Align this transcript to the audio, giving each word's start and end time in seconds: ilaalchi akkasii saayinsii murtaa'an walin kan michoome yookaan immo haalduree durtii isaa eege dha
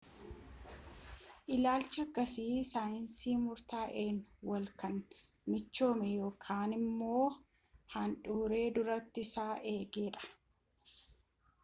ilaalchi 1.55 1.99
akkasii 2.03 2.61
saayinsii 2.69 3.33
murtaa'an 3.41 4.17
walin 4.51 4.73
kan 4.83 4.97
michoome 5.51 6.09
yookaan 6.13 6.73
immo 6.79 7.09
haalduree 7.97 8.67
durtii 8.79 9.27
isaa 9.31 9.53
eege 9.75 10.07
dha 10.17 10.31